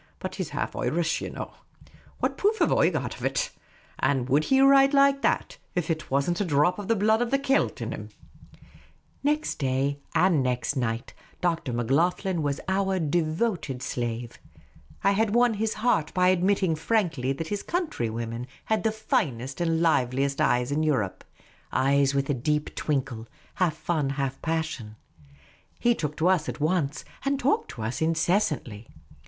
But 0.17 0.33
he 0.33 0.41
's 0.43 0.49
half 0.49 0.75
Otrish, 0.75 1.21
ye 1.21 1.29
know. 1.29 1.53
What 2.21 2.35
proof 2.35 2.57
have 2.57 2.73
I 2.73 2.89
got 2.89 3.15
of 3.17 3.23
it? 3.23 3.51
An' 3.99 4.25
would 4.25 4.45
he 4.45 4.59
write 4.59 4.95
like 4.95 5.21
that 5.21 5.57
if 5.75 5.85
there 5.85 5.97
was 6.09 6.27
n't 6.27 6.41
a 6.41 6.43
dhrop 6.45 6.79
of 6.79 6.87
the 6.87 6.95
blood 6.95 7.21
of 7.21 7.29
the 7.29 7.37
Celt 7.37 7.83
in 7.83 7.91
him?" 7.91 8.09
Next 9.31 9.59
day 9.59 9.99
and 10.15 10.41
next 10.41 10.75
night, 10.75 11.13
Dr. 11.39 11.71
Macloghlen 11.71 12.41
was 12.41 12.59
our 12.67 12.97
devoted 12.97 13.83
slave. 13.83 14.39
I 15.03 15.11
had 15.11 15.35
won 15.35 15.53
his 15.53 15.75
heart 15.75 16.11
by 16.15 16.29
admitting 16.29 16.73
frankly 16.75 17.31
that 17.33 17.49
his 17.49 17.61
countrywomen 17.61 18.47
had 18.65 18.81
the 18.83 18.91
finest 18.91 19.61
and 19.61 19.81
liveliest 19.83 20.41
eyes 20.41 20.71
in 20.71 20.81
Europe— 20.81 21.23
eyes 21.71 22.15
with 22.15 22.27
a 22.27 22.33
deep 22.33 22.73
twinkle, 22.73 23.27
half 23.53 23.75
fun, 23.75 24.09
half 24.09 24.41
passion. 24.41 24.95
He 25.79 25.93
took 25.93 26.17
to 26.17 26.27
us 26.27 26.49
at 26.49 26.59
once, 26.59 27.05
and 27.23 27.39
talked 27.39 27.69
to 27.75 27.83
us 27.83 28.01
incessantly. 28.01 28.87